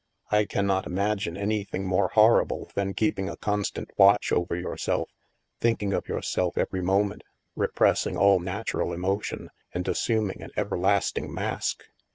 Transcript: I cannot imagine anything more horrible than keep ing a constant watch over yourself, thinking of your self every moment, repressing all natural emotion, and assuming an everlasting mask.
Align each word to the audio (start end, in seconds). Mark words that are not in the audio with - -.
I 0.31 0.45
cannot 0.45 0.87
imagine 0.87 1.37
anything 1.37 1.85
more 1.85 2.07
horrible 2.07 2.71
than 2.73 2.95
keep 2.95 3.19
ing 3.19 3.29
a 3.29 3.37
constant 3.37 3.91
watch 3.99 4.31
over 4.31 4.55
yourself, 4.59 5.11
thinking 5.59 5.93
of 5.93 6.07
your 6.07 6.23
self 6.23 6.57
every 6.57 6.81
moment, 6.81 7.21
repressing 7.55 8.17
all 8.17 8.39
natural 8.39 8.93
emotion, 8.93 9.51
and 9.75 9.87
assuming 9.87 10.41
an 10.41 10.49
everlasting 10.57 11.31
mask. 11.31 11.83